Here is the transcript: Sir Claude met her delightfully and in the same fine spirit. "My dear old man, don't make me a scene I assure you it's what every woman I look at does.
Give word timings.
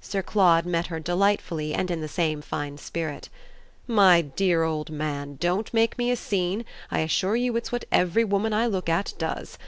Sir 0.00 0.22
Claude 0.22 0.64
met 0.64 0.86
her 0.86 0.98
delightfully 0.98 1.74
and 1.74 1.90
in 1.90 2.00
the 2.00 2.08
same 2.08 2.40
fine 2.40 2.78
spirit. 2.78 3.28
"My 3.86 4.22
dear 4.22 4.62
old 4.62 4.88
man, 4.90 5.36
don't 5.38 5.70
make 5.74 5.98
me 5.98 6.10
a 6.10 6.16
scene 6.16 6.64
I 6.90 7.00
assure 7.00 7.36
you 7.36 7.54
it's 7.56 7.72
what 7.72 7.84
every 7.92 8.24
woman 8.24 8.54
I 8.54 8.68
look 8.68 8.88
at 8.88 9.12
does. 9.18 9.58